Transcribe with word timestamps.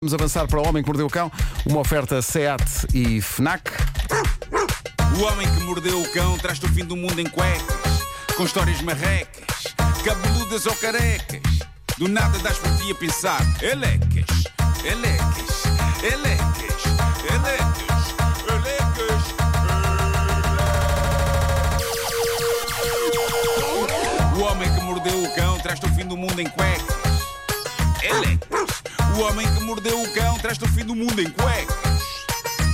Vamos 0.00 0.14
avançar 0.14 0.46
para 0.46 0.60
o 0.60 0.68
Homem 0.68 0.80
que 0.80 0.88
Mordeu 0.88 1.06
o 1.06 1.10
Cão, 1.10 1.28
uma 1.66 1.80
oferta 1.80 2.22
SEAT 2.22 2.62
e 2.94 3.20
FNAC. 3.20 3.68
O 5.18 5.22
homem 5.24 5.52
que 5.52 5.64
mordeu 5.64 6.00
o 6.00 6.08
cão 6.12 6.38
traz-te 6.38 6.66
o 6.66 6.68
fim 6.68 6.84
do 6.84 6.94
mundo 6.94 7.20
em 7.20 7.28
cuecas, 7.28 8.04
com 8.36 8.44
histórias 8.44 8.80
marrecas, 8.80 9.74
cabeludas 10.04 10.66
ou 10.66 10.76
carecas. 10.76 11.42
Do 11.96 12.06
nada 12.06 12.38
das 12.38 12.58
por 12.58 12.70
ti 12.76 12.92
a 12.92 12.94
pensar, 12.94 13.40
elecas, 13.60 14.44
elecas, 14.84 15.64
elecas, 16.04 16.84
elecas, 17.28 18.14
elecas. 18.54 19.22
O 24.36 24.42
homem 24.42 24.72
que 24.72 24.80
mordeu 24.80 25.24
o 25.24 25.34
cão 25.34 25.58
traz-te 25.58 25.86
o 25.86 25.88
fim 25.92 26.06
do 26.06 26.16
mundo 26.16 26.40
em 26.40 26.48
cuecas, 26.48 26.86
elecas. 28.00 28.57
O 29.18 29.22
homem 29.22 29.52
que 29.52 29.64
mordeu 29.64 30.00
o 30.00 30.08
cão 30.12 30.38
traz-te 30.38 30.64
o 30.64 30.68
fim 30.68 30.84
do 30.84 30.94
mundo 30.94 31.20
em 31.20 31.28
cuecas, 31.28 32.04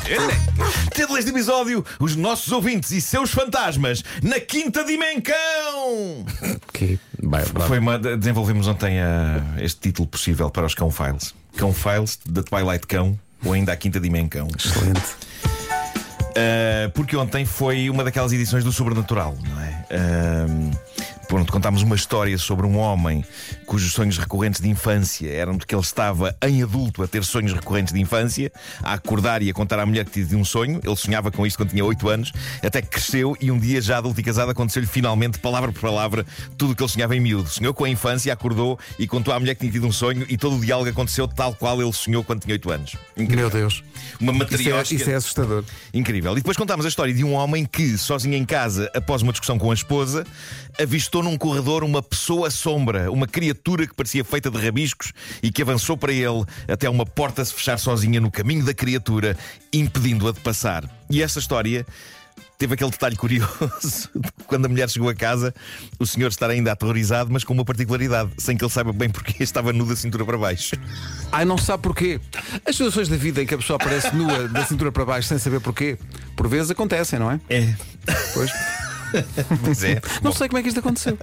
elecas. 0.07 0.75
Título 0.95 1.15
deste 1.15 1.31
episódio: 1.31 1.83
Os 1.99 2.17
nossos 2.17 2.53
ouvintes 2.53 2.91
e 2.91 3.01
seus 3.01 3.31
fantasmas 3.31 4.05
na 4.23 4.39
quinta 4.39 4.85
dimensão. 4.85 6.27
Que 6.71 6.99
Foi 7.67 7.79
uma, 7.79 7.99
desenvolvemos 7.99 8.69
ontem 8.69 9.01
ah, 9.01 9.43
este 9.57 9.81
título 9.81 10.07
possível 10.07 10.51
para 10.51 10.67
os 10.67 10.75
Cão 10.75 10.91
Files. 10.91 11.35
Cão 11.57 11.73
Files 11.73 12.19
da 12.27 12.43
Twilight 12.43 12.87
Cão 12.87 13.19
ou 13.43 13.55
ainda 13.55 13.73
a 13.73 13.77
quinta 13.77 13.99
dimensão. 13.99 14.47
excelente. 14.55 15.01
Uh, 16.37 16.91
porque 16.93 17.17
ontem 17.17 17.47
foi 17.47 17.89
uma 17.89 18.05
daquelas 18.05 18.33
edições 18.33 18.63
do 18.65 18.73
Sobrenatural, 18.73 19.35
não 19.49 19.61
é? 19.63 19.87
Uh, 19.91 20.94
pronto, 21.29 21.53
contámos 21.53 21.83
uma 21.83 21.95
história 21.95 22.37
sobre 22.39 22.67
um 22.67 22.77
homem 22.77 23.25
cujos 23.67 23.93
sonhos 23.93 24.19
recorrentes 24.19 24.61
de 24.61 24.69
infância 24.69 25.31
eram 25.31 25.57
de 25.57 25.67
que 25.67 25.75
ele 25.75 25.83
estava 25.83 26.37
em 26.43 26.63
adulto 26.63 27.03
a 27.03 27.09
ter 27.09 27.25
sonhos 27.25 27.53
recorrentes 27.53 27.93
de 27.93 28.01
infância, 28.01 28.53
a 28.83 28.95
acordar 28.95 29.43
e 29.43 29.51
a 29.51 29.53
contar 29.53 29.79
à 29.79 29.87
mulher 29.87 30.05
que 30.05 30.25
tinha 30.25 30.39
um 30.39 30.45
sonho. 30.45 30.81
Ele 30.83 30.97
sonhava 30.97 31.31
com 31.31 31.47
isto 31.47 31.57
quando 31.57 31.71
tinha 31.71 31.85
8 31.85 32.09
anos, 32.09 32.33
até 32.63 32.81
que 32.81 32.89
cresceu 32.89 33.37
e 33.41 33.51
um 33.51 33.59
dia, 33.59 33.81
já 33.81 33.99
adulto 33.99 34.21
e 34.21 34.23
casado, 34.23 34.51
aconteceu-lhe 34.51 34.87
finalmente, 34.87 35.39
palavra 35.39 35.73
por 35.73 35.81
palavra, 35.81 36.25
tudo 36.57 36.73
o 36.73 36.77
que 36.77 36.83
ele 36.83 36.91
sonhava 36.91 37.17
em 37.17 37.21
miúdo. 37.21 37.49
Sonhou 37.49 37.75
com 37.75 37.85
a 37.85 37.89
infância, 37.89 38.33
acordou 38.33 38.79
e 38.99 39.07
contou 39.07 39.35
à 39.35 39.41
mulher 39.41 39.55
que 39.55 39.61
tinha 39.61 39.73
tido 39.73 39.87
um 39.87 39.93
sonho 39.93 40.25
e 40.29 40.37
todo 40.37 40.57
o 40.57 40.61
diálogo 40.61 40.89
aconteceu 40.89 41.27
tal 41.27 41.55
qual 41.55 41.81
ele 41.81 41.93
sonhou 41.93 42.23
quando 42.23 42.43
tinha 42.43 42.55
8 42.55 42.71
anos. 42.71 42.97
Meu 43.17 43.51
Deus. 43.51 43.83
Uma 44.21 44.33
Isso 44.33 44.43
é, 44.43 44.45
matriosca. 44.45 44.95
isso 44.95 45.11
é 45.11 45.15
assustador. 45.15 45.65
Incrível. 45.93 46.33
E 46.33 46.37
depois 46.37 46.57
contámos 46.57 46.87
a 46.87 46.89
história 46.89 47.13
de 47.13 47.25
um 47.25 47.33
homem 47.33 47.65
que, 47.65 47.99
sozinho 47.99 48.35
em 48.35 48.45
casa, 48.45 48.91
após 48.95 49.23
uma 49.23 49.33
discussão 49.33 49.59
com 49.59 49.71
a 49.71 49.75
esposa, 49.75 50.25
avistou 50.81 51.23
num 51.25 51.39
corredor 51.39 51.83
uma 51.83 52.03
pessoa 52.03 52.51
sombra, 52.51 53.11
uma 53.11 53.27
criatura 53.27 53.87
que 53.87 53.95
parecia 53.95 54.23
feita 54.25 54.51
de 54.51 54.59
rabiscos 54.59 55.13
e 55.43 55.51
que 55.51 55.63
avançou 55.63 55.97
para 55.97 56.13
ele 56.13 56.45
até 56.69 56.89
uma 56.89 57.07
porta 57.07 57.45
se 57.45 57.53
fechar 57.53 57.79
sozinha 57.79 58.21
no 58.21 58.31
caminho 58.31 58.65
da 58.65 58.75
criatura, 58.75 59.37
impedindo-a 59.73 60.33
de 60.33 60.41
passar. 60.41 60.89
E 61.11 61.23
esta 61.23 61.39
história. 61.39 61.87
Teve 62.57 62.75
aquele 62.75 62.91
detalhe 62.91 63.17
curioso 63.17 64.09
quando 64.47 64.67
a 64.67 64.69
mulher 64.69 64.89
chegou 64.89 65.09
a 65.09 65.15
casa, 65.15 65.53
o 65.99 66.07
senhor 66.07 66.29
estar 66.29 66.49
ainda 66.49 66.71
aterrorizado, 66.71 67.29
mas 67.33 67.43
com 67.43 67.53
uma 67.53 67.65
particularidade, 67.65 68.31
sem 68.39 68.57
que 68.57 68.65
ele 68.65 68.71
saiba 68.71 68.93
bem 68.93 69.11
porque 69.11 69.35
estava 69.43 69.73
nu 69.73 69.85
da 69.85 69.97
cintura 69.97 70.25
para 70.25 70.39
baixo. 70.39 70.77
Ai, 71.33 71.45
não 71.45 71.59
sabe 71.59 71.83
porquê. 71.83 72.21
As 72.65 72.77
situações 72.77 73.09
da 73.09 73.17
vida 73.17 73.43
em 73.43 73.47
que 73.47 73.55
a 73.55 73.59
pessoa 73.59 73.77
aparece 73.77 74.15
nua 74.15 74.47
da 74.49 74.65
cintura 74.65 74.93
para 74.93 75.05
baixo 75.05 75.29
sem 75.29 75.39
saber 75.39 75.61
porquê, 75.61 75.99
por 76.37 76.47
vezes 76.47 76.71
acontecem, 76.71 77.19
não 77.19 77.31
é? 77.31 77.41
É, 77.51 77.75
Pois. 78.33 78.51
pois 79.65 79.83
é. 79.85 80.01
Não 80.23 80.33
sei 80.33 80.49
como 80.49 80.59
é 80.59 80.63
que 80.63 80.69
isto 80.69 80.81
aconteceu. 80.81 81.19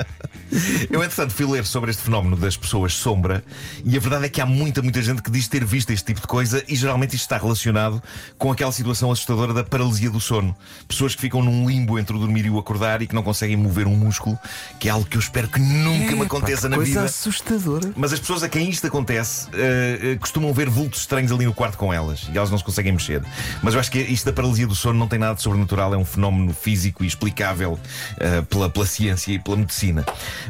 Eu, 0.90 1.02
entretanto, 1.04 1.34
fui 1.34 1.46
ler 1.46 1.66
sobre 1.66 1.92
este 1.92 2.04
fenómeno 2.04 2.36
das 2.36 2.58
pessoas 2.58 2.94
sombra 2.94 3.44
e 3.86 3.96
a 3.96 4.00
verdade 4.00 4.26
é 4.26 4.30
que 4.30 4.42
há 4.42 4.46
muita, 4.46 4.82
muita 4.82 5.02
gente 5.02 5.22
que 5.22 5.32
diz 5.32 5.48
ter 5.48 5.64
visto 5.64 5.92
este 5.92 6.06
tipo 6.06 6.22
de 6.22 6.28
coisa 6.28 6.64
e 6.68 6.76
geralmente 6.76 7.16
isto 7.16 7.24
está 7.24 7.38
relacionado 7.38 8.02
com 8.38 8.52
aquela 8.52 8.72
situação 8.72 9.12
assustadora 9.12 9.54
da 9.54 9.64
paralisia 9.64 10.10
do 10.10 10.20
sono. 10.20 10.56
Pessoas 10.88 11.16
que 11.16 11.22
ficam 11.22 11.42
num 11.42 11.68
limbo 11.68 11.98
entre 11.98 12.16
o 12.16 12.20
dormir 12.20 12.46
e 12.46 12.50
o 12.50 12.60
acordar 12.60 13.02
e 13.02 13.08
que 13.08 13.16
não 13.16 13.24
conseguem 13.24 13.56
mover 13.56 13.88
um 13.88 13.96
músculo, 13.96 14.38
que 14.80 14.88
é 14.90 14.92
algo 14.92 15.06
que 15.06 15.16
eu 15.18 15.22
espero 15.22 15.48
que 15.48 15.60
nunca 15.60 16.12
me 16.12 16.14
É, 16.14 16.18
pá, 16.18 16.26
aconteça 16.26 16.64
que 16.64 16.68
na 16.70 16.76
coisa 16.76 16.92
vida. 16.92 17.04
assustadora. 17.06 17.92
Mas 17.96 18.12
as 18.14 18.20
pessoas 18.20 18.44
a 18.44 18.50
quem 18.50 18.70
isto 18.70 18.86
acontece 18.88 19.48
eh, 19.54 20.00
eh, 20.04 20.16
costumam 20.18 20.54
ver 20.54 20.70
vultos 20.70 21.02
estranhos 21.02 21.32
ali 21.32 21.46
no 21.46 21.54
quarto 21.54 21.78
com 21.78 21.94
elas 21.94 22.28
e 22.34 22.38
elas 22.38 22.52
não 22.52 22.58
se 22.58 22.64
conseguem 22.64 22.92
mexer. 22.92 23.22
Mas 23.64 23.74
eu 23.74 23.80
acho 23.80 23.90
que 23.92 24.00
isto 24.00 24.26
da 24.26 24.34
paralisia 24.34 24.68
do 24.68 24.76
sono 24.76 25.00
não 25.00 25.08
tem 25.08 25.18
nada 25.20 25.36
de 25.36 25.42
sobrenatural, 25.42 25.94
é 25.94 25.98
um 25.98 26.06
fenómeno 26.06 26.54
físico 26.54 27.04
e 27.04 27.08
explicável 27.08 27.80
eh, 28.20 28.42
pela, 28.44 28.70
pela 28.70 28.86
ciência 28.86 29.34
e 29.34 29.40
pela 29.40 29.58
medicina. 29.58 30.06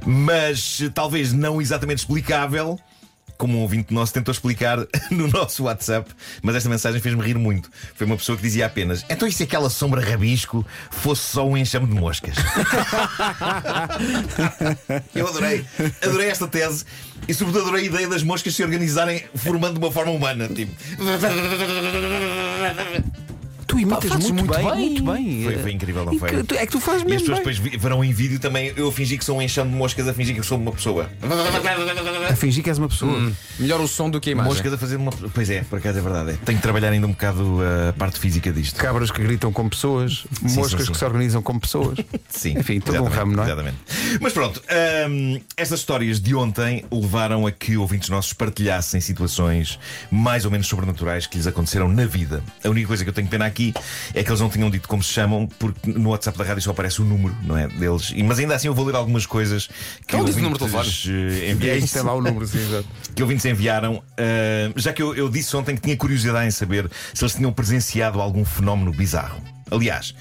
Mas 0.05 0.79
eh, 0.81 0.89
talvez 0.93 1.33
não 1.33 1.61
exatamente 1.61 1.99
explicável. 1.99 2.79
Como 3.37 3.57
um 3.57 3.61
ouvinte 3.61 3.91
nosso 3.91 4.13
tentou 4.13 4.31
explicar 4.31 4.77
no 5.09 5.27
nosso 5.27 5.63
WhatsApp, 5.63 6.11
mas 6.43 6.55
esta 6.55 6.69
mensagem 6.69 7.01
fez-me 7.01 7.23
rir 7.23 7.39
muito. 7.39 7.71
Foi 7.95 8.05
uma 8.05 8.15
pessoa 8.15 8.35
que 8.35 8.43
dizia 8.43 8.67
apenas: 8.67 9.03
Então, 9.09 9.27
e 9.27 9.31
se 9.31 9.41
aquela 9.41 9.67
sombra 9.67 9.99
rabisco 9.99 10.63
fosse 10.91 11.23
só 11.23 11.47
um 11.47 11.57
enxame 11.57 11.87
de 11.87 11.95
moscas? 11.95 12.35
Eu 15.15 15.27
adorei, 15.27 15.65
adorei 16.03 16.29
esta 16.29 16.47
tese 16.47 16.85
e, 17.27 17.33
sobretudo, 17.33 17.63
adorei 17.63 17.85
a 17.85 17.87
ideia 17.87 18.07
das 18.07 18.23
moscas 18.23 18.55
se 18.55 18.63
organizarem 18.63 19.23
formando 19.35 19.77
uma 19.77 19.91
forma 19.91 20.11
humana. 20.11 20.47
Tipo, 20.47 20.73
imitas 23.81 24.11
muito, 24.11 24.33
muito 24.33 24.53
bem, 24.53 24.65
bem. 24.65 24.75
muito 24.75 25.03
bem. 25.03 25.43
foi, 25.43 25.57
foi 25.57 25.71
incrível, 25.71 26.05
não 26.05 26.17
foi? 26.17 26.29
que 26.29 26.43
tu- 26.43 26.55
É 26.55 26.65
que 26.65 26.71
tu 26.71 26.79
fazes 26.79 27.01
E 27.01 27.05
as 27.05 27.11
mesmo. 27.11 27.27
pessoas 27.35 27.57
bem. 27.59 27.63
depois 27.69 27.81
verão 27.81 28.03
em 28.03 28.11
vídeo 28.13 28.39
também 28.39 28.71
eu 28.75 28.87
a 28.87 28.91
fingir 28.91 29.17
que 29.17 29.25
sou 29.25 29.37
um 29.37 29.41
enxame 29.41 29.71
de 29.71 29.75
moscas, 29.77 30.07
a 30.07 30.13
fingir 30.13 30.35
que 30.35 30.43
sou 30.43 30.57
uma 30.57 30.71
pessoa. 30.71 31.09
A 32.29 32.35
fingir 32.35 32.63
que 32.63 32.69
és 32.69 32.77
uma 32.77 32.87
pessoa. 32.89 33.31
Melhor 33.59 33.79
o 33.81 33.87
som 33.87 34.09
do 34.09 34.19
que 34.19 34.29
a 34.29 34.31
imagem. 34.33 34.51
Moscas 34.51 34.73
a 34.73 34.77
fazer 34.77 34.95
uma. 34.95 35.11
Pois 35.11 35.49
é, 35.49 35.61
por 35.63 35.79
acaso 35.79 35.99
é 35.99 36.01
verdade. 36.01 36.31
é. 36.31 36.33
Tenho 36.45 36.57
que 36.57 36.61
trabalhar 36.61 36.89
ainda 36.89 37.07
um 37.07 37.11
bocado 37.11 37.59
a 37.89 37.93
parte 37.93 38.19
física 38.19 38.51
disto. 38.51 38.75
Cabras 38.77 39.11
que 39.11 39.21
gritam 39.21 39.51
com 39.51 39.67
pessoas, 39.69 40.25
moscas 40.41 40.71
sim, 40.81 40.85
sim. 40.85 40.91
que 40.91 40.97
se 40.97 41.05
organizam 41.05 41.41
com 41.41 41.57
pessoas. 41.59 41.97
Sim, 42.29 42.57
Enfim, 42.57 42.79
todo 42.79 43.01
um 43.03 43.07
ramo, 43.07 43.35
não 43.35 43.43
é? 43.43 43.47
Exatamente. 43.47 43.77
Mas 44.19 44.33
pronto, 44.33 44.61
hum, 45.09 45.39
estas 45.57 45.79
histórias 45.79 46.19
de 46.19 46.33
ontem 46.33 46.83
levaram 46.91 47.45
a 47.45 47.51
que 47.51 47.77
ouvintes 47.77 48.09
nossos 48.09 48.33
partilhassem 48.33 48.99
situações 49.01 49.77
mais 50.09 50.45
ou 50.45 50.51
menos 50.51 50.67
sobrenaturais 50.67 51.27
que 51.27 51.37
lhes 51.37 51.45
aconteceram 51.45 51.87
na 51.89 52.05
vida. 52.05 52.41
A 52.63 52.69
única 52.69 52.87
coisa 52.87 53.03
que 53.03 53.09
eu 53.09 53.13
tenho 53.13 53.27
pena 53.27 53.45
aqui 53.45 53.70
é 54.13 54.23
que 54.23 54.29
eles 54.29 54.39
não 54.39 54.49
tinham 54.49 54.69
dito 54.69 54.87
como 54.87 55.01
se 55.03 55.11
chamam, 55.11 55.47
porque 55.59 55.91
no 55.91 56.09
WhatsApp 56.09 56.37
da 56.37 56.43
rádio 56.43 56.61
só 56.61 56.71
aparece 56.71 57.01
o 57.01 57.05
número, 57.05 57.35
não 57.43 57.57
é? 57.57 57.67
Deles. 57.67 58.11
E- 58.15 58.23
Mas 58.23 58.39
ainda 58.39 58.55
assim 58.55 58.67
eu 58.67 58.73
vou 58.73 58.85
ler 58.85 58.95
algumas 58.95 59.25
coisas 59.25 59.67
que 60.07 60.15
de 60.15 60.21
ouvintes, 60.21 61.05
eh, 61.07 61.11
aí 61.11 61.51
enviaram. 61.51 62.05
lá 62.05 62.13
o 62.15 62.21
número, 62.21 62.47
sim, 62.47 62.59
que 63.15 63.21
ouvintes 63.21 63.45
enviaram, 63.45 64.01
ah, 64.17 64.71
já 64.75 64.93
que 64.93 65.01
eu, 65.01 65.15
eu 65.15 65.29
disse 65.29 65.55
ontem 65.55 65.75
que 65.75 65.81
tinha 65.81 65.97
curiosidade 65.97 66.47
em 66.47 66.51
saber 66.51 66.89
se 67.13 67.23
eles 67.23 67.33
tinham 67.35 67.51
presenciado 67.53 68.21
algum 68.21 68.43
fenómeno 68.45 68.91
bizarro. 68.91 69.41
Aliás, 69.69 70.13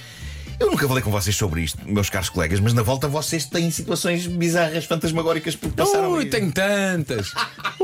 eu 0.58 0.70
nunca 0.70 0.86
falei 0.86 1.02
com 1.02 1.10
vocês 1.10 1.34
sobre 1.34 1.62
isto, 1.62 1.78
meus 1.86 2.10
caros 2.10 2.28
colegas, 2.28 2.60
mas 2.60 2.72
na 2.74 2.82
volta 2.82 3.08
vocês 3.08 3.46
têm 3.46 3.70
situações 3.70 4.26
bizarras, 4.26 4.84
fantasmagóricas, 4.84 5.56
porque 5.56 5.74
passaram. 5.74 6.12
Ui, 6.12 6.24
aí. 6.24 6.30
tenho 6.30 6.52
tantas. 6.52 7.32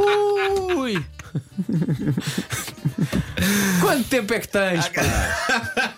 Ui. 0.77 1.03
Quanto 3.81 4.09
tempo 4.09 4.33
é 4.35 4.41
que 4.41 4.49
tens? 4.49 4.89
pá? 4.89 5.03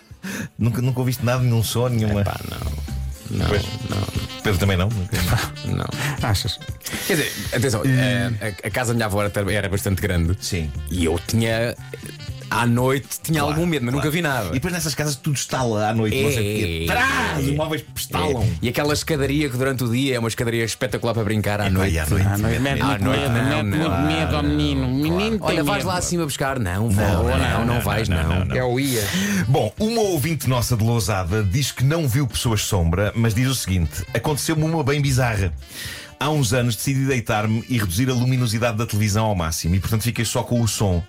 Nunca, 0.57 0.81
nunca 0.81 0.99
ouviste 0.99 1.23
nada, 1.23 1.41
nenhum 1.41 1.63
som, 1.63 1.87
nenhuma. 1.87 2.23
Pá, 2.23 2.39
não. 2.49 3.37
Não, 3.39 3.45
Pois. 3.47 3.61
não, 3.89 4.41
Pedro 4.43 4.59
também 4.59 4.75
não. 4.75 4.89
não. 5.65 5.85
Achas? 6.27 6.59
Quer 7.07 7.15
dizer, 7.17 7.31
atenção, 7.55 7.81
eh, 7.85 8.31
a, 8.63 8.67
a 8.67 8.71
casa 8.71 8.91
da 8.91 8.95
minha 8.95 9.05
avó 9.05 9.23
era, 9.23 9.53
era 9.53 9.69
bastante 9.69 10.01
grande. 10.01 10.35
Sim. 10.43 10.71
E 10.89 11.05
eu 11.05 11.19
tinha. 11.27 11.75
À 12.61 12.65
noite 12.65 13.07
tinha 13.23 13.39
Claro, 13.39 13.55
algum 13.55 13.65
medo, 13.65 13.85
mas 13.85 13.93
claro. 13.93 14.05
nunca 14.07 14.15
vi 14.15 14.21
nada. 14.21 14.47
E 14.49 14.53
depois 14.53 14.73
nessas 14.73 14.93
casas 14.95 15.15
tudo 15.15 15.35
está 15.35 15.63
lá 15.63 15.89
à 15.89 15.93
noite, 15.93 16.17
É, 16.17 16.23
não 16.23 16.31
sei 16.31 16.83
é, 16.83 16.87
Trás, 16.87 17.47
os 17.47 17.55
móveis 17.55 17.85
estalam. 17.95 18.43
É. 18.43 18.47
E 18.61 18.69
aquela 18.69 18.93
escadaria 18.93 19.49
que 19.49 19.57
durante 19.57 19.83
o 19.83 19.89
dia 19.91 20.15
é 20.15 20.19
uma 20.19 20.27
escadaria 20.27 20.63
espetacular 20.63 21.13
para 21.13 21.23
brincar 21.23 21.61
à 21.61 21.65
É, 21.67 21.69
noite. 21.69 21.97
à 21.97 22.05
noite. 22.07 22.27
À 22.27 22.37
noite. 22.37 22.59
Mete- 22.59 22.83
muito 22.83 23.89
medo 24.07 24.35
ao 24.35 24.43
menino. 24.43 24.87
Menino 24.87 25.37
Olha, 25.41 25.63
vais 25.63 25.83
lá 25.83 25.97
acima 25.97 26.25
buscar. 26.25 26.59
Não, 26.59 26.89
vou. 26.89 27.05
Não, 27.05 27.37
não, 27.37 27.65
não, 27.65 27.81
vais, 27.81 28.09
não. 28.09 28.19
É 28.55 28.63
o 28.63 28.79
ia. 28.79 29.03
Bom, 29.47 29.73
uma 29.79 30.01
ouvinte 30.01 30.49
nossa 30.49 30.75
de 30.75 30.83
Lousada 30.83 31.43
diz 31.43 31.71
que 31.71 31.83
não 31.83 32.07
viu 32.07 32.27
pessoas 32.27 32.61
sombra, 32.61 33.11
mas 33.15 33.33
diz 33.33 33.47
o 33.47 33.55
seguinte: 33.55 34.03
aconteceu-me 34.13 34.63
uma 34.63 34.83
bem 34.83 35.01
bizarra. 35.01 35.53
Há 36.19 36.29
uns 36.29 36.51
anos 36.53 36.75
decidi 36.75 37.05
deitar-me 37.05 37.63
e 37.69 37.77
reduzir 37.77 38.09
a 38.09 38.13
luminosidade 38.13 38.77
da 38.77 38.85
televisão 38.85 39.25
ao 39.25 39.35
máximo 39.35 39.75
e, 39.75 39.79
portanto, 39.79 40.01
fiquei 40.03 40.25
só 40.25 40.43
com 40.43 40.61
o 40.61 40.67
som. 40.67 41.01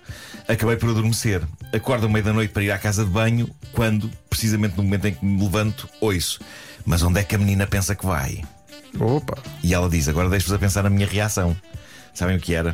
Acabei 0.47 0.77
por 0.77 0.89
adormecer. 0.89 1.41
Acordo 1.73 2.05
à 2.05 2.09
meia 2.09 2.23
da 2.23 2.31
noite 2.33 2.51
para 2.53 2.63
ir 2.63 2.71
à 2.71 2.77
casa 2.77 3.03
de 3.03 3.09
banho, 3.11 3.49
quando, 3.73 4.09
precisamente 4.29 4.77
no 4.77 4.83
momento 4.83 5.07
em 5.07 5.13
que 5.13 5.25
me 5.25 5.41
levanto, 5.43 5.89
ouço. 5.99 6.39
Mas 6.85 7.03
onde 7.03 7.19
é 7.19 7.23
que 7.23 7.35
a 7.35 7.37
menina 7.37 7.67
pensa 7.67 7.93
que 7.93 8.05
vai? 8.05 8.41
Opa. 8.99 9.37
E 9.61 9.73
ela 9.73 9.89
diz: 9.89 10.07
Agora 10.07 10.29
deixo-vos 10.29 10.53
a 10.53 10.59
pensar 10.59 10.83
na 10.83 10.89
minha 10.89 11.05
reação. 11.07 11.55
Sabem 12.13 12.37
o 12.37 12.39
que 12.39 12.53
era? 12.53 12.73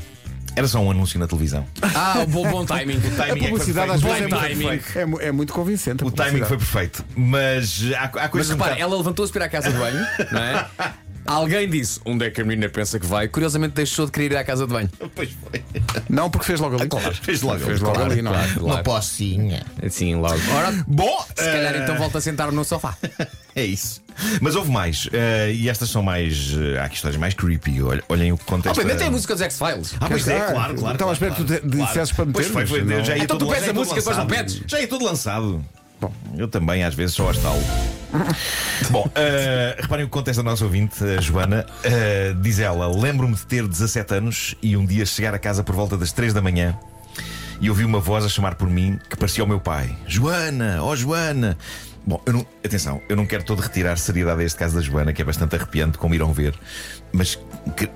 Era 0.56 0.68
só 0.68 0.80
um 0.80 0.90
anúncio 0.90 1.20
na 1.20 1.28
televisão. 1.28 1.68
Ah, 1.84 2.26
bom, 2.28 2.50
bom 2.50 2.66
timing. 2.66 2.98
O 2.98 3.02
timing 3.02 3.22
A 3.22 3.26
é 3.26 3.38
foi 3.38 3.48
publicidade 3.50 3.92
perfeito. 3.92 3.92
às 3.92 4.02
O 4.04 4.08
vezes 4.08 4.22
é 4.22 4.76
perfeito. 4.78 5.22
É, 5.22 5.28
é 5.28 5.32
muito 5.32 5.54
convincente. 5.54 6.04
a 6.04 6.08
O 6.08 6.12
timing 6.12 6.46
foi 6.46 6.58
perfeito. 6.58 7.06
Mas 7.16 7.84
há, 7.96 8.06
há 8.06 8.12
Mas 8.14 8.30
coisas 8.32 8.50
um 8.50 8.54
repara, 8.54 8.72
bocado- 8.76 8.82
ela 8.92 8.98
levantou-se 8.98 9.32
para 9.34 9.44
ir 9.44 9.48
à 9.48 9.50
casa 9.50 9.72
de 9.72 9.78
banho, 9.78 10.08
não 10.32 10.42
é? 10.42 10.68
Alguém 11.28 11.70
disse 11.70 12.00
onde 12.06 12.26
é 12.26 12.30
que 12.32 12.42
a 12.42 12.46
menina 12.46 12.70
pensa 12.70 13.00
que 13.00 13.06
vai. 13.06 13.28
Curiosamente 13.28 13.74
deixou 13.74 14.06
de 14.06 14.12
querer 14.12 14.32
ir 14.32 14.38
à 14.38 14.44
casa 14.44 14.66
de 14.66 14.74
banho. 14.74 14.90
Pois 15.14 15.30
foi. 15.32 15.64
Não, 16.10 16.30
porque 16.30 16.46
fez 16.46 16.60
logo 16.60 16.76
ali. 16.78 16.90
Fez 17.22 17.42
logo. 17.42 17.60
Fez 17.60 17.80
logo 17.82 18.02
ali, 18.02 18.22
não 18.22 18.32
é? 18.34 18.38
Claro, 18.48 18.60
Uma 18.66 18.68
claro. 18.70 18.84
pocinha. 18.84 19.66
Assim, 19.86 20.16
logo. 20.16 20.40
Ora, 20.56 20.86
Bom, 20.88 21.26
se 21.36 21.44
calhar 21.44 21.76
eh, 21.76 21.80
então 21.84 21.98
volta 21.98 22.18
a 22.18 22.22
sentar 22.22 22.52
no 22.52 22.64
sofá. 22.64 22.96
É 23.58 23.66
isso. 23.66 24.04
Mas 24.40 24.56
houve 24.56 24.70
mais. 24.72 25.10
eh, 25.12 25.52
e 25.52 25.68
estas 25.68 25.90
são 25.90 26.04
mais. 26.04 26.54
eh, 26.56 26.78
há 26.78 26.84
aqui 26.86 26.96
histórias 26.96 27.20
mais 27.20 27.34
creepy. 27.34 27.82
Olhem, 27.82 28.04
olhem 28.08 28.32
o 28.32 28.38
que 28.38 28.46
contexto. 28.46 28.70
Obviamente 28.78 29.00
tem 29.00 29.08
a 29.08 29.12
música 29.12 29.34
dos 29.34 29.42
X-Files. 29.42 29.96
Ah, 30.00 30.06
pois 30.08 30.28
é, 30.28 30.40
claro, 30.52 30.76
claro. 30.76 30.94
estava 30.94 31.10
à 31.10 31.14
espera 31.14 31.32
claro, 31.34 31.44
que 31.48 31.54
tu 31.56 31.62
te- 31.62 31.68
claro. 31.76 31.88
dissesses 31.88 32.12
para 32.16 32.26
Pois 32.28 32.48
meter, 32.48 32.54
foi, 32.54 32.62
mas 32.62 32.70
foi, 32.70 32.98
não. 32.98 33.04
já 33.04 33.18
ia 33.18 33.24
Então 33.24 33.36
tu 33.40 33.48
pedes 33.48 33.62
já 33.62 33.66
ia 33.66 33.72
a 33.72 33.74
música, 33.74 33.96
depois 33.96 34.16
não 34.18 34.24
lançado. 34.26 34.38
pedes? 34.38 34.62
Já 34.68 34.80
ia 34.80 34.88
tudo 34.88 35.06
lançado. 35.06 35.66
Bom, 36.00 36.14
eu 36.38 36.48
também 36.48 36.84
às 36.84 36.94
vezes 36.94 37.16
só 37.16 37.32
astalo. 37.32 37.60
Bom, 38.90 39.10
eh, 39.16 39.76
reparem 39.80 40.06
o 40.06 40.08
que 40.08 40.14
contesta 40.14 40.42
a 40.42 40.44
nossa 40.44 40.64
ouvinte, 40.64 41.04
a 41.04 41.22
Joana. 41.22 41.66
Eh, 41.84 42.34
diz 42.42 42.60
ela: 42.60 42.88
Lembro-me 42.88 43.36
de 43.36 43.46
ter 43.46 43.68
17 43.68 44.14
anos 44.14 44.56
e 44.62 44.78
um 44.78 44.86
dia 44.86 45.06
chegar 45.06 45.34
a 45.34 45.40
casa 45.40 45.64
por 45.64 45.76
volta 45.76 45.98
das 45.98 46.12
3 46.12 46.34
da 46.34 46.42
manhã 46.42 46.78
e 47.60 47.70
ouvi 47.70 47.84
uma 47.84 48.00
voz 48.00 48.24
a 48.24 48.30
chamar 48.30 48.56
por 48.56 48.70
mim 48.70 49.00
que 49.10 49.16
parecia 49.18 49.44
o 49.44 49.48
meu 49.48 49.60
pai: 49.60 49.96
Joana, 50.08 50.82
ó 50.82 50.96
Joana. 50.96 51.58
Bom, 52.06 52.22
eu 52.26 52.32
não, 52.32 52.46
atenção, 52.64 53.02
eu 53.10 53.18
não 53.18 53.26
quero 53.26 53.44
todo 53.44 53.60
retirar 53.60 53.98
seriedade 53.98 54.42
a 54.42 54.46
este 54.46 54.58
caso 54.58 54.76
da 54.76 54.82
Joana, 54.82 55.12
que 55.12 55.22
é 55.22 55.26
bastante 55.26 55.58
arrepiante, 55.58 55.98
como 55.98 56.16
irão 56.16 56.32
ver. 56.32 56.58
Mas, 57.12 57.38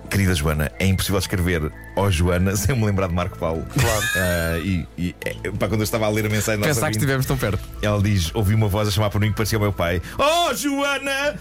querida 0.09 0.33
Joana, 0.35 0.71
é 0.79 0.85
impossível 0.85 1.19
escrever 1.19 1.71
ó 1.95 2.09
Joana 2.09 2.55
sem 2.57 2.75
me 2.75 2.85
lembrar 2.85 3.07
de 3.07 3.13
Marco 3.13 3.37
Paulo. 3.37 3.65
Claro. 3.73 4.63
e, 4.63 4.87
e 4.97 5.15
é, 5.25 5.33
pá, 5.51 5.67
quando 5.67 5.81
eu 5.81 5.83
estava 5.83 6.05
a 6.05 6.09
ler 6.09 6.25
a 6.25 6.29
mensagem 6.29 6.59
da 6.59 6.67
Pensar 6.67 6.89
que 6.89 6.97
estivemos 6.97 7.25
tão 7.25 7.37
perto. 7.37 7.59
ela 7.81 8.01
diz: 8.01 8.33
ouvi 8.33 8.53
uma 8.53 8.67
voz 8.67 8.87
a 8.87 8.91
chamar 8.91 9.09
por 9.09 9.19
mim 9.21 9.29
que 9.29 9.35
parecia 9.35 9.57
o 9.57 9.61
meu 9.61 9.73
pai. 9.73 10.01
Oh, 10.17 10.53
Joana! 10.53 11.35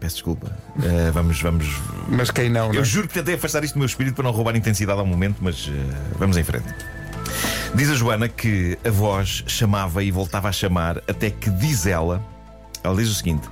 Peço 0.00 0.16
desculpa. 0.16 0.50
Eh, 0.82 1.10
vamos, 1.12 1.40
vamos. 1.40 1.66
Mas 2.08 2.28
quem 2.30 2.48
não, 2.50 2.68
não 2.68 2.74
Eu 2.74 2.82
é? 2.82 2.84
juro 2.84 3.06
que 3.06 3.14
tentei 3.14 3.34
afastar 3.36 3.62
isto 3.62 3.74
do 3.74 3.78
meu 3.78 3.86
espírito 3.86 4.14
para 4.16 4.24
não 4.24 4.32
roubar 4.32 4.56
intensidade 4.56 4.98
ao 4.98 5.06
momento, 5.06 5.36
mas 5.40 5.70
eh, 5.72 5.94
vamos 6.18 6.36
em 6.36 6.42
frente. 6.42 6.66
Diz 7.74 7.88
a 7.88 7.94
Joana 7.94 8.28
que 8.28 8.76
a 8.84 8.90
voz 8.90 9.44
chamava 9.46 10.02
e 10.02 10.10
voltava 10.10 10.48
a 10.48 10.52
chamar 10.52 10.98
até 11.08 11.30
que 11.30 11.48
diz 11.50 11.86
ela. 11.86 12.20
Ela 12.82 12.96
diz 12.96 13.08
o 13.08 13.14
seguinte: 13.14 13.48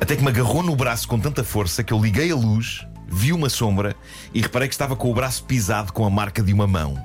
até 0.00 0.16
que 0.16 0.22
me 0.22 0.28
agarrou 0.28 0.62
no 0.62 0.74
braço 0.74 1.06
com 1.06 1.20
tanta 1.20 1.44
força 1.44 1.84
que 1.84 1.92
eu 1.92 2.00
liguei 2.00 2.30
a 2.32 2.34
luz, 2.34 2.86
vi 3.08 3.32
uma 3.32 3.48
sombra 3.48 3.96
e 4.32 4.40
reparei 4.40 4.68
que 4.68 4.74
estava 4.74 4.94
com 4.94 5.10
o 5.10 5.14
braço 5.14 5.44
pisado 5.44 5.92
com 5.92 6.04
a 6.04 6.10
marca 6.10 6.42
de 6.42 6.52
uma 6.52 6.66
mão. 6.66 6.96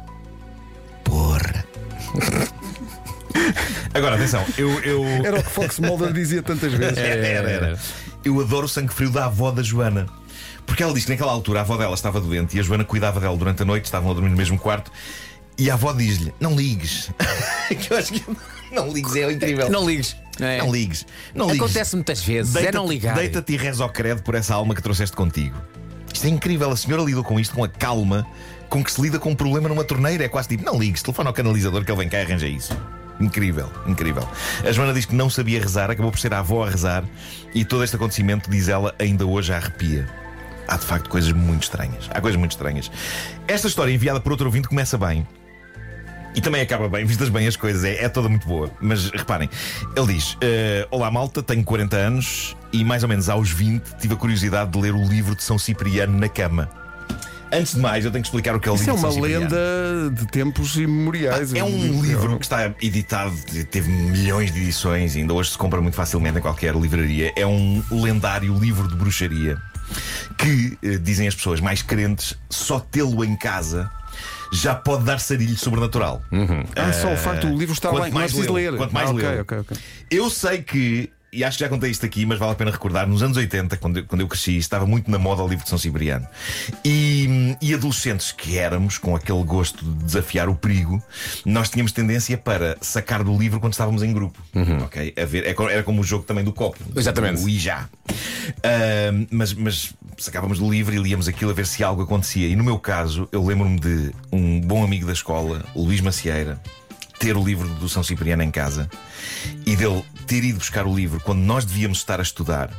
Porra. 1.03 1.65
Agora, 3.93 4.15
atenção, 4.15 4.43
eu. 4.57 4.79
eu... 4.81 5.03
Era 5.25 5.39
o 5.39 5.43
que 5.43 5.49
Fox 5.49 5.79
Mulder 5.79 6.11
dizia 6.11 6.41
tantas 6.41 6.73
vezes. 6.73 6.97
Era, 6.97 7.27
era, 7.27 7.49
era. 7.49 7.79
Eu 8.25 8.39
adoro 8.39 8.65
o 8.65 8.69
sangue 8.69 8.93
frio 8.93 9.09
da 9.09 9.25
avó 9.25 9.51
da 9.51 9.61
Joana. 9.61 10.07
Porque 10.65 10.81
ela 10.81 10.93
diz 10.93 11.05
que 11.05 11.11
naquela 11.11 11.31
altura 11.31 11.59
a 11.59 11.61
avó 11.61 11.77
dela 11.77 11.93
estava 11.93 12.19
doente 12.21 12.55
e 12.57 12.59
a 12.59 12.63
Joana 12.63 12.83
cuidava 12.83 13.19
dela 13.19 13.35
durante 13.35 13.61
a 13.61 13.65
noite, 13.65 13.85
estavam 13.85 14.09
a 14.09 14.13
dormir 14.13 14.29
no 14.29 14.37
mesmo 14.37 14.57
quarto. 14.57 14.91
E 15.57 15.69
a 15.69 15.73
avó 15.73 15.93
diz-lhe: 15.93 16.33
Não 16.39 16.55
ligues. 16.55 17.11
que 17.69 17.93
eu 17.93 17.97
acho 17.97 18.13
que 18.13 18.23
não 18.71 18.91
ligues 18.91 19.15
é 19.15 19.31
incrível. 19.31 19.69
Não 19.69 19.87
ligues. 19.87 20.15
É. 20.39 20.57
Não 20.57 20.71
ligues. 20.71 21.05
Não 21.35 21.45
ligues. 21.47 21.61
Acontece 21.61 21.95
muitas 21.95 22.23
vezes. 22.23 22.55
É 22.55 22.59
Deita-te- 22.59 22.75
não 22.75 22.87
ligar. 22.87 23.15
Deita-te 23.15 23.53
e 23.53 23.57
reza 23.57 23.83
ao 23.83 23.89
credo 23.89 24.23
por 24.23 24.33
essa 24.33 24.55
alma 24.55 24.73
que 24.73 24.81
trouxeste 24.81 25.15
contigo. 25.15 25.55
Isto 26.23 26.27
é 26.27 26.29
incrível. 26.29 26.71
A 26.71 26.77
senhora 26.77 27.03
lidou 27.03 27.21
com 27.21 27.37
isto 27.37 27.53
com 27.53 27.65
a 27.65 27.67
calma 27.67 28.25
com 28.69 28.81
que 28.81 28.89
se 28.89 29.01
lida 29.01 29.19
com 29.19 29.31
um 29.31 29.35
problema 29.35 29.67
numa 29.67 29.83
torneira. 29.83 30.23
É 30.23 30.29
quase 30.29 30.47
tipo: 30.47 30.63
Não 30.63 30.79
ligues, 30.79 31.01
telefona 31.01 31.29
ao 31.29 31.33
canalizador 31.33 31.83
que 31.83 31.91
ele 31.91 31.97
vem 31.97 32.07
cá 32.07 32.19
e 32.19 32.21
arranja 32.21 32.47
isso. 32.47 32.77
Incrível, 33.19 33.69
incrível. 33.85 34.25
A 34.65 34.71
Joana 34.71 34.93
diz 34.93 35.05
que 35.05 35.13
não 35.13 35.29
sabia 35.29 35.59
rezar, 35.59 35.91
acabou 35.91 36.11
por 36.11 36.19
ser 36.19 36.33
a 36.33 36.39
avó 36.39 36.65
a 36.65 36.69
rezar 36.69 37.03
e 37.53 37.65
todo 37.65 37.83
este 37.83 37.97
acontecimento, 37.97 38.49
diz 38.49 38.69
ela, 38.69 38.95
ainda 38.97 39.25
hoje 39.25 39.53
arrepia. 39.53 40.07
Há 40.65 40.77
de 40.77 40.85
facto 40.85 41.09
coisas 41.09 41.33
muito 41.33 41.63
estranhas. 41.63 42.09
Há 42.09 42.21
coisas 42.21 42.39
muito 42.39 42.51
estranhas. 42.51 42.89
Esta 43.45 43.67
história 43.67 43.91
enviada 43.91 44.21
por 44.21 44.31
outro 44.31 44.45
ouvinte 44.45 44.69
começa 44.69 44.97
bem. 44.97 45.27
E 46.35 46.41
também 46.41 46.61
acaba 46.61 46.89
bem, 46.89 47.05
vistas 47.05 47.29
bem 47.29 47.47
as 47.47 47.55
coisas, 47.55 47.83
é, 47.83 48.03
é 48.03 48.09
toda 48.09 48.27
muito 48.27 48.47
boa. 48.47 48.71
Mas 48.81 49.09
reparem, 49.11 49.49
ele 49.95 50.13
diz: 50.13 50.35
eh, 50.41 50.87
Olá 50.89 51.11
malta, 51.11 51.43
tenho 51.43 51.63
40 51.63 51.95
anos 51.95 52.55
e 52.71 52.83
mais 52.83 53.03
ou 53.03 53.09
menos 53.09 53.29
aos 53.29 53.51
20 53.51 53.83
tive 53.99 54.15
a 54.15 54.17
curiosidade 54.17 54.71
de 54.71 54.79
ler 54.79 54.95
o 54.95 55.03
livro 55.03 55.35
de 55.35 55.43
São 55.43 55.59
Cipriano 55.59 56.17
na 56.17 56.27
cama. 56.27 56.69
Antes 57.51 57.75
de 57.75 57.79
mais, 57.81 58.03
eu 58.03 58.09
tenho 58.09 58.23
que 58.23 58.27
explicar 58.27 58.55
o 58.55 58.59
que 58.59 58.67
é 58.67 58.71
o 58.71 58.75
Isso 58.75 58.89
é 58.89 58.93
livro 58.93 58.99
uma 58.99 59.09
de 59.09 59.13
São 59.13 59.23
Cipriano. 59.23 59.45
lenda 59.45 60.09
de 60.15 60.27
tempos 60.31 60.75
imemoriais. 60.75 61.53
É 61.53 61.63
um 61.63 62.01
livro 62.01 62.39
que 62.39 62.45
está 62.45 62.73
editado, 62.81 63.35
teve 63.69 63.89
milhões 63.89 64.51
de 64.51 64.59
edições, 64.59 65.15
ainda 65.15 65.35
hoje 65.35 65.51
se 65.51 65.57
compra 65.57 65.79
muito 65.79 65.93
facilmente 65.93 66.39
em 66.39 66.41
qualquer 66.41 66.73
livraria. 66.75 67.31
É 67.35 67.45
um 67.45 67.83
lendário 67.91 68.57
livro 68.57 68.87
de 68.87 68.95
bruxaria 68.95 69.59
que, 70.35 70.79
eh, 70.81 70.97
dizem 70.97 71.27
as 71.27 71.35
pessoas 71.35 71.59
mais 71.61 71.83
crentes, 71.83 72.35
só 72.49 72.79
tê-lo 72.79 73.23
em 73.23 73.35
casa 73.35 73.91
já 74.53 74.75
pode 74.75 75.03
dar 75.03 75.19
sarilho 75.19 75.57
sobrenatural. 75.57 76.21
Ah, 76.75 76.93
só 76.93 77.11
o 77.11 77.17
facto 77.17 77.47
do 77.47 77.57
livro 77.57 77.73
estar 77.73 77.89
quanto 77.89 78.03
lá, 78.03 78.09
não 78.09 78.17
é 78.17 78.19
mais 78.19 78.31
preciso 78.31 78.53
lê-lo, 78.53 78.71
ler. 78.71 78.77
quanto 78.77 78.93
mais 78.93 79.09
ah, 79.09 79.13
ok, 79.13 79.23
lê-lo. 79.27 79.41
ok, 79.41 79.57
ok. 79.59 79.77
Eu 80.11 80.29
sei 80.29 80.61
que, 80.61 81.09
e 81.33 81.43
acho 81.43 81.57
que 81.57 81.63
já 81.63 81.69
contei 81.69 81.89
isto 81.89 82.05
aqui, 82.05 82.25
mas 82.25 82.37
vale 82.37 82.51
a 82.51 82.55
pena 82.55 82.71
recordar, 82.71 83.07
nos 83.07 83.23
anos 83.23 83.37
80, 83.37 83.77
quando 83.77 83.97
eu, 83.97 84.05
quando 84.05 84.21
eu 84.21 84.27
cresci, 84.27 84.57
estava 84.57 84.85
muito 84.85 85.09
na 85.09 85.17
moda 85.17 85.41
o 85.41 85.47
livro 85.47 85.63
de 85.63 85.69
São 85.69 85.77
Cipriano. 85.77 86.27
E, 86.85 87.55
e 87.61 87.73
adolescentes 87.73 88.31
que 88.31 88.57
éramos, 88.57 88.97
com 88.97 89.15
aquele 89.15 89.43
gosto 89.43 89.83
de 89.83 90.03
desafiar 90.03 90.47
o 90.47 90.55
perigo, 90.55 91.01
nós 91.45 91.69
tínhamos 91.69 91.91
tendência 91.91 92.37
para 92.37 92.77
sacar 92.81 93.23
do 93.23 93.35
livro 93.37 93.59
quando 93.59 93.73
estávamos 93.73 94.03
em 94.03 94.13
grupo. 94.13 94.39
Ok? 94.83 95.13
A 95.17 95.25
ver, 95.25 95.45
é 95.45 95.73
era 95.73 95.83
como 95.83 96.01
o 96.01 96.03
jogo 96.03 96.23
também 96.23 96.43
do 96.43 96.51
copo. 96.51 96.77
Exatamente. 96.95 97.41
O 97.41 97.49
e 97.49 97.57
já. 97.57 97.89
Ahm, 98.63 99.27
mas, 99.31 99.53
mas 99.53 99.93
sacávamos 100.17 100.59
do 100.59 100.69
livro 100.69 100.93
e 100.93 100.97
líamos 100.97 101.27
aquilo 101.27 101.51
a 101.51 101.53
ver 101.53 101.65
se 101.65 101.83
algo 101.83 102.01
acontecia. 102.01 102.47
E 102.47 102.55
no 102.55 102.63
meu 102.63 102.77
caso, 102.77 103.27
eu 103.31 103.43
lembro-me 103.45 103.79
de 103.79 104.11
um 104.31 104.61
bom 104.61 104.83
amigo 104.83 105.05
da 105.05 105.13
escola, 105.13 105.63
Luís 105.75 106.01
Macieira, 106.01 106.61
ter 107.23 107.37
o 107.37 107.43
livro 107.45 107.69
do 107.75 107.87
São 107.87 108.03
Cipriano 108.03 108.43
em 108.43 108.51
casa 108.51 108.89
e 109.65 109.77
dele 109.77 110.03
ter 110.27 110.43
ido 110.43 110.59
buscar 110.59 110.85
o 110.85 110.93
livro 110.93 111.21
quando 111.21 111.39
nós 111.39 111.63
devíamos 111.63 111.99
estar 111.99 112.19
a 112.19 112.21
estudar, 112.21 112.69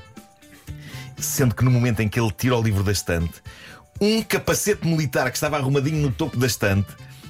sendo 1.16 1.54
que 1.54 1.64
no 1.64 1.70
momento 1.70 2.00
em 2.00 2.08
que 2.10 2.20
ele 2.20 2.30
tira 2.30 2.54
o 2.54 2.62
livro 2.62 2.84
da 2.84 2.92
estante, 2.92 3.42
um 3.98 4.22
capacete 4.22 4.86
militar 4.86 5.30
que 5.30 5.38
estava 5.38 5.56
arrumadinho 5.56 5.96
no 5.96 6.12
topo 6.12 6.36
da 6.36 6.46
estante 6.46 6.88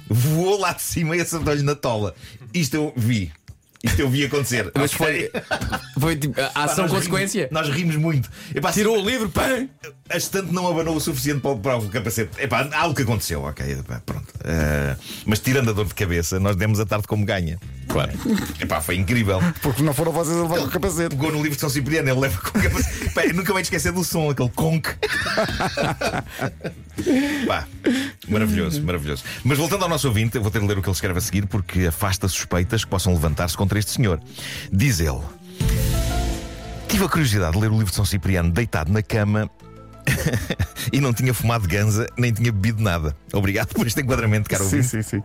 voou 0.09 0.59
lá 0.59 0.73
de 0.73 0.81
cima 0.81 1.15
e 1.15 1.21
acertou-lhe 1.21 1.63
na 1.63 1.73
tola. 1.73 2.13
Isto 2.53 2.75
eu 2.75 2.93
vi. 2.97 3.31
Isto 3.85 3.99
eu 4.01 4.09
vi 4.09 4.25
acontecer. 4.25 4.71
Mas 4.75 4.93
Ok? 4.93 4.97
foi, 4.97 5.31
foi 5.99 6.15
tipo, 6.15 6.39
a 6.41 6.45
Pá, 6.49 6.61
nós 6.61 6.71
ação-consequência. 6.71 7.47
rimos- 7.49 7.53
Nós 7.67 7.69
rimos 7.75 7.95
muito. 7.95 8.29
Epá, 8.53 8.71
Tirou 8.71 9.01
o 9.01 9.05
livro, 9.07 9.29
pã! 9.29 9.67
a 10.09 10.17
estante 10.17 10.51
não 10.53 10.67
abanou 10.67 10.95
o 10.95 10.99
suficiente 10.99 11.41
para, 11.41 11.51
o- 11.51 11.59
para 11.59 11.77
o 11.77 11.89
capacete. 11.89 12.29
Epá, 12.39 12.67
há 12.71 12.79
algo 12.81 12.95
que 12.95 13.01
aconteceu, 13.03 13.41
ok. 13.43 13.71
epá, 13.71 14.01
pronto. 14.05 14.27
Eh, 14.43 14.95
mas 15.25 15.39
tirando 15.39 15.69
a 15.69 15.73
dor 15.73 15.85
de 15.85 15.93
cabeça, 15.95 16.39
nós 16.39 16.55
demos 16.55 16.79
a 16.79 16.85
tarde 16.85 17.07
como 17.07 17.25
ganha. 17.25 17.57
Claro. 17.87 18.11
Epá, 18.59 18.81
foi 18.81 18.95
incrível. 18.97 19.39
Porque 19.61 19.81
não 19.83 19.93
foram 19.93 20.11
vocês 20.11 20.35
a 20.37 20.41
levar 20.41 20.57
com 20.57 20.65
o 20.65 20.69
capacete. 20.71 21.09
Pegou 21.09 21.31
no 21.31 21.37
livro 21.37 21.51
de 21.55 21.59
São 21.61 21.69
Cipriano, 21.69 22.09
ele 22.09 22.19
leva 22.19 22.39
com 22.41 22.57
o 22.57 22.61
capacete. 22.61 23.09
Pá, 23.13 23.25
eu 23.25 23.33
nunca 23.33 23.53
me 23.53 23.61
esquecer 23.61 23.91
do 23.91 24.03
som, 24.03 24.29
aquele 24.31 24.49
conk. 24.49 24.89
Pá, 27.47 27.67
maravilhoso, 28.27 28.81
maravilhoso. 28.83 29.23
Mas 29.43 29.57
voltando 29.57 29.83
ao 29.83 29.89
nosso 29.89 30.07
ouvinte, 30.07 30.35
eu 30.35 30.41
vou 30.41 30.49
ter 30.51 30.59
de 30.59 30.67
ler 30.67 30.77
o 30.77 30.81
que 30.81 30.87
ele 30.89 30.95
escreve 30.95 31.17
a 31.19 31.21
seguir 31.21 31.45
porque 31.45 31.85
afasta 31.87 32.27
suspeitas 32.27 32.83
que 32.83 32.89
possam 32.89 33.13
levantar-se 33.13 33.55
contra 33.55 33.74
este 33.77 33.91
senhor. 33.91 34.19
Diz 34.71 34.99
ele: 34.99 35.21
Tive 36.87 37.05
a 37.05 37.09
curiosidade 37.09 37.53
de 37.53 37.59
ler 37.59 37.69
o 37.69 37.73
livro 37.73 37.89
de 37.89 37.95
São 37.95 38.05
Cipriano 38.05 38.51
deitado 38.51 38.91
na 38.91 39.01
cama. 39.01 39.49
e 40.93 41.01
não 41.01 41.11
tinha 41.11 41.33
fumado 41.33 41.67
ganza, 41.67 42.07
nem 42.15 42.31
tinha 42.31 42.51
bebido 42.51 42.81
nada. 42.81 43.15
Obrigado 43.33 43.73
por 43.73 43.87
este 43.87 44.01
enquadramento, 44.01 44.47
caro 44.47 44.63
Sim, 44.63 44.83
sim, 44.83 45.01
sim. 45.01 45.23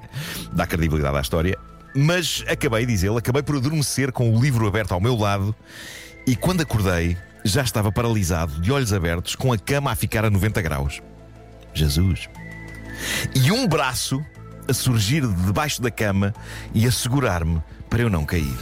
dá 0.52 0.66
credibilidade 0.66 1.18
à 1.18 1.20
história. 1.20 1.58
Mas 1.94 2.42
acabei, 2.48 2.86
diz 2.86 3.02
ele, 3.02 3.18
acabei 3.18 3.42
por 3.42 3.56
adormecer 3.56 4.10
com 4.10 4.34
o 4.34 4.40
livro 4.40 4.66
aberto 4.66 4.92
ao 4.92 5.00
meu 5.00 5.14
lado 5.16 5.54
e 6.26 6.34
quando 6.34 6.62
acordei 6.62 7.16
já 7.44 7.62
estava 7.62 7.90
paralisado, 7.90 8.60
de 8.60 8.70
olhos 8.70 8.92
abertos, 8.92 9.34
com 9.34 9.52
a 9.52 9.58
cama 9.58 9.90
a 9.90 9.94
ficar 9.94 10.24
a 10.24 10.30
90 10.30 10.60
graus. 10.62 11.00
Jesus. 11.74 12.28
E 13.34 13.50
um 13.50 13.66
braço 13.66 14.24
a 14.68 14.72
surgir 14.72 15.26
de 15.26 15.34
debaixo 15.44 15.80
da 15.80 15.90
cama 15.90 16.34
e 16.74 16.86
a 16.86 16.92
segurar-me 16.92 17.62
para 17.90 18.02
eu 18.02 18.08
não 18.08 18.24
cair. 18.24 18.56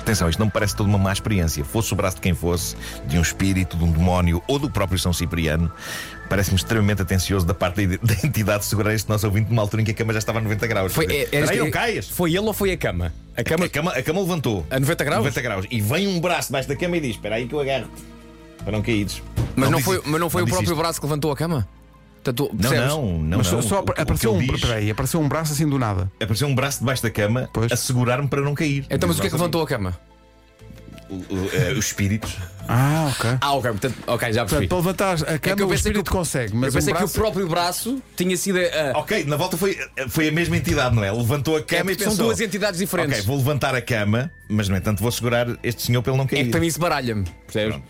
Atenção, 0.00 0.28
isto 0.28 0.38
não 0.38 0.46
me 0.46 0.52
parece 0.52 0.76
toda 0.76 0.86
uma 0.86 0.98
má 0.98 1.10
experiência. 1.12 1.64
Fosse 1.64 1.94
o 1.94 1.96
braço 1.96 2.16
de 2.16 2.22
quem 2.22 2.34
fosse, 2.34 2.76
de 3.06 3.18
um 3.18 3.22
espírito, 3.22 3.74
de 3.74 3.84
um 3.84 3.90
demónio 3.90 4.42
ou 4.46 4.58
do 4.58 4.68
próprio 4.68 4.98
São 4.98 5.14
Cipriano, 5.14 5.72
parece-me 6.28 6.56
extremamente 6.56 7.00
atencioso 7.00 7.46
da 7.46 7.54
parte 7.54 7.86
da 7.86 7.96
da 8.04 8.14
entidade 8.22 8.66
segurar 8.66 8.92
este 8.92 9.08
nosso 9.08 9.26
ouvinte 9.26 9.48
numa 9.48 9.62
altura 9.62 9.80
em 9.80 9.84
que 9.86 9.92
a 9.92 9.94
cama 9.94 10.12
já 10.12 10.18
estava 10.18 10.40
a 10.40 10.42
90 10.42 10.66
graus. 10.66 10.92
Foi, 10.92 11.06
é, 11.06 11.28
aí, 11.48 11.58
não 11.58 11.70
caias. 11.70 12.06
foi 12.08 12.30
ele 12.32 12.40
ou 12.46 12.52
foi 12.52 12.72
a 12.72 12.76
cama? 12.76 13.14
A 13.34 13.42
cama. 13.42 13.64
A 13.64 13.68
cama, 13.70 13.92
a 13.92 14.02
cama 14.02 14.20
levantou. 14.20 14.66
A 14.70 14.78
90 14.78 15.04
graus? 15.04 15.18
90 15.20 15.40
graus. 15.40 15.66
E 15.70 15.80
vem 15.80 16.06
um 16.06 16.20
braço 16.20 16.48
debaixo 16.48 16.68
da 16.68 16.76
cama 16.76 16.98
e 16.98 17.00
diz: 17.00 17.10
Espera 17.12 17.36
aí 17.36 17.48
que 17.48 17.54
eu 17.54 17.60
agarro-te. 17.60 18.04
Para 18.62 18.72
não 18.72 18.82
caíres. 18.82 19.22
Mas 19.56 19.70
não, 19.70 19.78
disse 19.78 19.90
foi, 19.90 20.02
mas 20.04 20.20
não 20.20 20.28
foi 20.28 20.42
o 20.42 20.44
disse 20.44 20.54
próprio 20.56 20.72
isto. 20.72 20.80
braço 20.80 21.00
que 21.00 21.06
levantou 21.06 21.32
a 21.32 21.36
cama? 21.36 21.66
Portanto, 22.24 22.50
Não, 22.54 22.70
não, 22.72 23.18
não. 23.22 23.38
Mas 23.38 23.46
só, 23.48 23.56
não. 23.56 23.62
só 23.62 23.78
O- 23.80 23.82
o 23.82 23.84
que 23.92 24.00
apareceu 24.00 24.34
um. 24.34 24.38
diz- 24.38 24.60
Peraí, 24.60 24.90
apareceu 24.90 25.20
um 25.20 25.28
braço 25.28 25.52
assim 25.52 25.68
do 25.68 25.78
nada. 25.78 26.10
Apareceu 26.20 26.48
um 26.48 26.54
braço 26.54 26.78
debaixo 26.80 27.02
da 27.02 27.10
cama 27.10 27.48
Pois. 27.52 27.70
a 27.70 27.76
segurar-me 27.76 28.28
para 28.28 28.40
não 28.40 28.54
cair. 28.54 28.86
Então, 28.90 29.08
mas 29.08 29.18
o 29.18 29.20
que 29.20 29.26
é 29.26 29.30
que 29.30 29.36
levantou 29.36 29.62
a 29.62 29.66
cama? 29.66 29.98
o- 31.10 31.16
o- 31.34 31.50
eh, 31.52 31.72
os 31.72 31.86
espíritos. 31.86 32.34
Ah, 32.66 33.12
ok. 33.14 33.30
Ah, 33.40 33.52
ok, 33.52 33.70
portanto, 33.72 33.94
ok, 34.06 34.32
já 34.32 34.40
percebi. 34.42 34.66
Portanto, 34.66 34.68
para 34.68 34.78
levantar 34.78 35.30
a 35.30 35.34
É 35.34 35.38
cama 35.38 35.56
que 35.56 35.62
eu 35.62 35.66
o 35.66 35.68
pensei 35.68 35.68
que 35.68 35.74
espírito 35.98 36.08
o- 36.08 36.10
consegue, 36.12 36.54
mas 36.56 36.68
eu 36.74 36.80
pensei 36.80 36.92
um 36.92 36.96
que 36.96 37.02
braço... 37.02 37.18
o 37.18 37.20
próprio 37.20 37.46
braço 37.48 38.02
tinha 38.16 38.36
sido. 38.38 38.58
ah, 38.58 38.98
Ok, 38.98 39.24
na 39.26 39.36
volta 39.36 39.56
foi, 39.58 39.78
foi 40.08 40.28
a 40.28 40.32
mesma 40.32 40.56
entidade, 40.56 40.96
não 40.96 41.04
é? 41.04 41.12
Levantou 41.12 41.56
a 41.56 41.58
é 41.58 41.62
cama 41.62 41.82
e 41.92 41.94
porque 41.94 42.04
são 42.04 42.12
pensou. 42.14 42.26
duas 42.26 42.40
entidades 42.40 42.80
diferentes. 42.80 43.12
Ok, 43.18 43.26
vou 43.26 43.36
levantar 43.36 43.74
a 43.74 43.82
cama, 43.82 44.30
mas 44.48 44.68
no 44.68 44.76
entanto 44.76 45.02
vou 45.02 45.12
segurar 45.12 45.46
este 45.62 45.82
senhor 45.82 46.00
para 46.02 46.10
ele 46.12 46.18
não 46.18 46.24
É 46.24 46.28
cair. 46.28 46.44
que 46.46 46.50
para 46.50 46.60
mim 46.60 46.66
isso 46.68 46.80
baralha-me. 46.80 47.24
Percebes? 47.46 47.80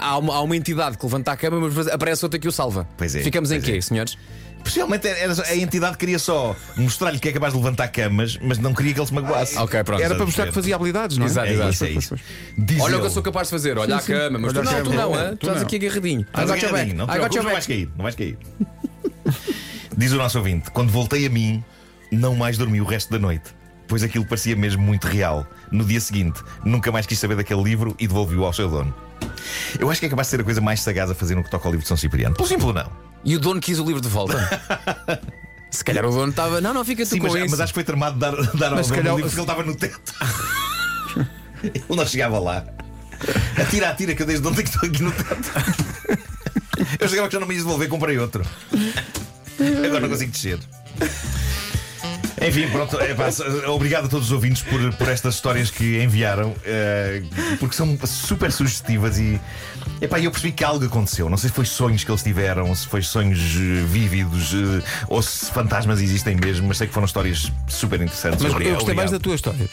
Há, 0.00 0.18
uma, 0.18 0.34
há 0.34 0.40
uma 0.40 0.56
entidade 0.56 0.96
que 0.96 1.04
levanta 1.04 1.32
a 1.32 1.36
cama, 1.36 1.68
mas 1.68 1.88
aparece 1.88 2.24
outra 2.24 2.38
que 2.38 2.46
o 2.48 2.52
salva. 2.52 2.86
Pois 2.96 3.14
é, 3.14 3.22
Ficamos 3.22 3.50
em 3.50 3.56
pois 3.60 3.64
quê, 3.70 3.78
é. 3.78 3.80
senhores? 3.80 4.16
Possivelmente 4.62 5.08
era, 5.08 5.32
a 5.48 5.56
entidade 5.56 5.96
queria 5.96 6.20
só 6.20 6.54
mostrar-lhe 6.76 7.18
que 7.18 7.28
é 7.28 7.32
capaz 7.32 7.52
de 7.52 7.58
levantar 7.58 7.88
camas, 7.88 8.38
mas 8.40 8.58
não 8.58 8.72
queria 8.72 8.94
que 8.94 9.00
ele 9.00 9.06
se 9.06 9.12
magoasse. 9.14 9.58
Ok, 9.58 9.82
pronto. 9.82 10.00
Era 10.00 10.14
para 10.14 10.24
mostrar 10.24 10.46
que 10.46 10.52
fazia 10.52 10.76
habilidades, 10.76 11.18
não 11.18 11.26
é? 11.26 11.28
Exato, 11.28 11.48
É 11.48 11.52
exato. 11.52 11.70
isso, 11.70 11.84
é 11.84 11.90
isso. 11.90 12.16
Diz 12.56 12.80
Olha 12.80 12.96
o 12.96 13.00
que 13.00 13.06
eu 13.06 13.10
sou 13.10 13.22
capaz 13.24 13.48
de 13.48 13.50
fazer, 13.50 13.76
olha 13.76 13.98
Sim, 14.00 14.12
a 14.12 14.16
cama, 14.16 14.38
mas 14.38 14.52
olha 14.56 14.62
tu 14.62 14.68
a 14.68 14.72
não, 14.72 14.72
cama. 14.72 14.84
tu 14.84 14.96
não? 14.96 15.30
Tu 15.30 15.36
tu 15.36 15.46
estás 15.48 15.62
aqui 15.62 15.76
agarradinho. 15.76 16.26
Got 16.32 16.40
your 16.42 16.52
agarradinho, 16.52 16.96
não 16.96 17.06
your 17.14 17.42
não 17.42 17.50
vais 17.50 17.66
cair, 17.66 17.88
não 17.96 18.02
vais 18.04 18.14
cair. 18.14 18.38
Diz 19.96 20.12
o 20.12 20.16
nosso 20.16 20.38
ouvinte: 20.38 20.70
quando 20.70 20.90
voltei 20.90 21.26
a 21.26 21.30
mim, 21.30 21.62
não 22.10 22.34
mais 22.36 22.56
dormi 22.56 22.80
o 22.80 22.84
resto 22.84 23.10
da 23.10 23.18
noite, 23.18 23.50
pois 23.88 24.02
aquilo 24.02 24.24
parecia 24.24 24.54
mesmo 24.54 24.82
muito 24.82 25.06
real. 25.06 25.46
No 25.70 25.84
dia 25.84 26.00
seguinte, 26.00 26.40
nunca 26.64 26.92
mais 26.92 27.04
quis 27.04 27.18
saber 27.18 27.34
daquele 27.36 27.62
livro 27.62 27.96
e 27.98 28.06
devolvi-o 28.06 28.44
ao 28.44 28.52
seu 28.52 28.68
dono. 28.68 28.94
Eu 29.78 29.90
acho 29.90 30.00
que 30.00 30.06
é 30.06 30.08
capaz 30.08 30.26
de 30.28 30.30
ser 30.32 30.40
a 30.40 30.44
coisa 30.44 30.60
mais 30.60 30.80
sagaz 30.80 31.10
a 31.10 31.14
fazer 31.14 31.34
no 31.34 31.42
que 31.44 31.50
toca 31.50 31.66
ao 31.66 31.72
livro 31.72 31.82
de 31.82 31.88
São 31.88 31.96
Cipriano. 31.96 32.34
Pelo 32.34 32.46
simples 32.48 32.74
não. 32.74 32.90
E 33.24 33.36
o 33.36 33.40
dono 33.40 33.60
quis 33.60 33.78
o 33.78 33.84
livro 33.84 34.00
de 34.00 34.08
volta. 34.08 34.38
Se 35.70 35.82
calhar 35.84 36.04
o 36.04 36.10
dono 36.10 36.30
estava. 36.30 36.60
Não, 36.60 36.74
não, 36.74 36.84
fica 36.84 37.02
tu 37.04 37.08
Sim, 37.10 37.18
com 37.18 37.28
mas, 37.28 37.36
isso. 37.36 37.50
mas 37.50 37.60
acho 37.60 37.72
que 37.72 37.76
foi 37.76 37.84
tramado 37.84 38.18
dar, 38.18 38.32
dar 38.54 38.68
ao 38.70 38.74
Mas 38.76 38.88
dono 38.88 39.00
calhar- 39.02 39.14
do 39.14 39.22
livro 39.22 39.30
porque 39.30 39.40
ele 39.40 39.40
estava 39.40 39.62
no 39.62 39.74
teto. 39.74 40.14
ele 41.62 41.84
não 41.96 42.06
chegava 42.06 42.38
lá. 42.38 42.64
Atira, 43.60 43.88
atira, 43.90 44.14
que 44.14 44.22
eu 44.22 44.26
desde 44.26 44.46
ontem 44.46 44.62
que 44.64 44.68
estou 44.70 44.88
aqui 44.88 45.02
no 45.02 45.12
teto. 45.12 45.50
Eu 47.00 47.08
chegava 47.08 47.28
que 47.28 47.34
já 47.34 47.40
não 47.40 47.46
me 47.46 47.54
ia 47.54 47.60
devolver, 47.60 47.88
comprei 47.88 48.18
outro. 48.18 48.44
Agora 49.86 50.00
não 50.00 50.08
consigo 50.08 50.32
descer. 50.32 50.58
Enfim, 52.46 52.68
pronto, 52.70 52.98
é, 53.00 53.14
pá, 53.14 53.28
obrigado 53.68 54.06
a 54.06 54.08
todos 54.08 54.26
os 54.26 54.32
ouvintes 54.32 54.62
por, 54.62 54.92
por 54.94 55.08
estas 55.08 55.34
histórias 55.36 55.70
que 55.70 56.02
enviaram, 56.02 56.54
eh, 56.64 57.22
porque 57.58 57.74
são 57.76 57.98
super 58.06 58.50
sugestivas 58.50 59.18
e 59.18 59.40
epá, 60.00 60.18
eu 60.20 60.30
percebi 60.30 60.52
que 60.52 60.64
algo 60.64 60.84
aconteceu. 60.84 61.28
Não 61.28 61.36
sei 61.36 61.50
se 61.50 61.54
foi 61.54 61.64
sonhos 61.64 62.02
que 62.04 62.10
eles 62.10 62.22
tiveram, 62.22 62.74
se 62.74 62.86
foi 62.86 63.02
sonhos 63.02 63.38
eh, 63.38 63.84
vívidos 63.86 64.52
eh, 64.54 64.82
ou 65.08 65.22
se 65.22 65.50
fantasmas 65.52 66.00
existem 66.00 66.34
mesmo, 66.36 66.68
mas 66.68 66.78
sei 66.78 66.86
que 66.88 66.92
foram 66.92 67.06
histórias 67.06 67.50
super 67.68 68.00
interessantes. 68.00 68.42
Mas 68.42 68.52
Obrigado, 68.52 68.72
eu 68.72 68.76
gostei 68.76 68.94
mais 68.94 69.10
da 69.10 69.18
tua 69.20 69.34
história. 69.34 69.68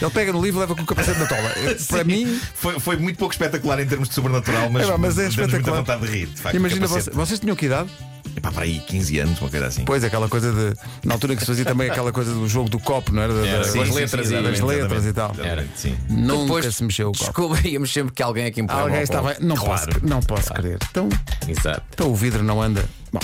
Ele 0.00 0.10
pega 0.12 0.32
no 0.32 0.42
livro 0.42 0.58
e 0.58 0.62
leva 0.62 0.74
com 0.74 0.82
o 0.82 0.86
capacete 0.86 1.18
na 1.18 1.26
tola. 1.26 1.52
Para 1.88 2.04
mim, 2.04 2.40
Foi, 2.54 2.78
foi 2.80 2.96
muito 2.96 3.18
pouco 3.18 3.34
espetacular 3.34 3.80
em 3.80 3.86
termos 3.86 4.08
de 4.08 4.14
sobrenatural, 4.14 4.70
mas, 4.70 4.88
É, 4.88 4.96
mas 4.96 5.12
é 5.18 5.22
deu-nos 5.22 5.36
muita 5.36 5.56
espetacular. 5.56 5.78
vontade 5.78 6.06
de 6.06 6.18
rir. 6.18 6.26
De 6.26 6.40
facto, 6.40 6.56
imagina, 6.56 6.86
vocês 6.86 7.38
tinham 7.38 7.54
que 7.56 7.66
idade? 7.66 7.90
Epá, 8.38 8.52
para 8.52 8.62
aí 8.64 8.78
15 8.78 9.18
anos, 9.18 9.40
uma 9.40 9.50
coisa 9.50 9.66
assim. 9.66 9.84
Pois, 9.84 10.04
aquela 10.04 10.28
coisa 10.28 10.52
de. 10.52 10.76
Na 11.04 11.14
altura 11.14 11.34
que 11.34 11.40
se 11.40 11.46
fazia 11.46 11.64
também 11.64 11.90
aquela 11.90 12.12
coisa 12.12 12.32
do 12.32 12.48
jogo 12.48 12.68
do 12.68 12.78
copo, 12.78 13.12
não 13.12 13.20
era? 13.22 13.34
Da- 13.34 13.46
Era, 13.46 13.58
da- 13.58 13.64
sim, 13.64 13.78
com 13.78 13.82
as 13.82 13.88
sim, 13.88 13.92
sim, 13.94 14.00
letras 14.00 14.30
e- 14.30 14.34
exatamente, 14.34 14.60
das 14.60 14.68
letras 14.70 15.06
e 15.06 15.12
tal. 15.12 15.32
exatamente, 15.34 15.68
Sim. 15.74 15.98
Nunca 16.08 16.42
Depois 16.44 16.74
se 16.76 16.84
mexeu 16.84 17.08
o 17.08 17.12
copo. 17.12 17.24
Descobríamos 17.24 17.92
sempre 17.92 18.14
que 18.14 18.22
alguém 18.22 18.52
que 18.52 18.60
empurrava 18.60 18.84
Alguém 18.88 19.02
estava. 19.02 19.36
Não 19.40 19.56
Claro. 19.56 19.86
posso, 19.92 20.06
não 20.06 20.20
posso 20.20 20.54
crer. 20.54 20.78
Então, 20.88 21.08
Exato. 21.48 21.82
então 21.92 22.10
o 22.10 22.14
vidro 22.14 22.42
não 22.44 22.62
anda. 22.62 22.84
Bom, 23.12 23.20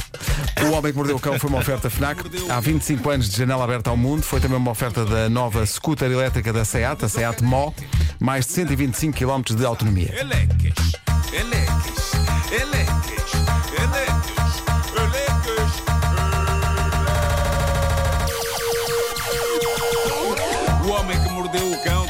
o 0.67 0.73
Homem 0.73 0.91
que 0.93 0.97
Mordeu 0.99 1.17
o 1.17 1.21
Cão 1.21 1.39
foi 1.39 1.49
uma 1.51 1.59
oferta 1.61 1.89
FNAC. 1.91 2.23
Há 2.49 2.59
25 2.59 3.09
anos 3.11 3.29
de 3.29 3.37
janela 3.37 3.63
aberta 3.65 3.91
ao 3.91 3.97
mundo. 3.97 4.23
Foi 4.23 4.41
também 4.41 4.57
uma 4.57 4.71
oferta 4.71 5.05
da 5.05 5.29
nova 5.29 5.65
scooter 5.67 6.11
elétrica 6.11 6.53
da 6.53 6.65
SEAT, 6.65 7.05
a 7.05 7.09
SEAT 7.09 7.45
Mó. 7.45 7.71
Mais 8.19 8.47
de 8.47 8.53
125 8.53 9.17
km 9.17 9.55
de 9.55 9.65
autonomia. 9.65 10.13
Elecas, 10.19 10.93
elecas, 11.33 12.13
elecas, 12.51 13.35
elecas, 13.79 14.63